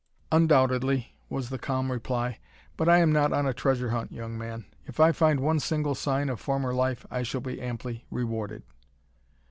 "Undoubtedly," 0.31 1.13
was 1.29 1.49
the 1.51 1.59
calm 1.59 1.91
reply. 1.91 2.39
"But 2.75 2.89
I 2.89 2.97
am 2.97 3.11
not 3.11 3.31
on 3.33 3.45
a 3.45 3.53
treasure 3.53 3.91
hunt, 3.91 4.11
young 4.11 4.35
man. 4.35 4.65
If 4.87 4.99
I 4.99 5.11
find 5.11 5.39
one 5.39 5.59
single 5.59 5.93
sign 5.93 6.27
of 6.27 6.39
former 6.39 6.73
life, 6.73 7.05
I 7.11 7.21
shall 7.21 7.41
be 7.41 7.61
amply 7.61 8.05
rewarded." 8.09 8.63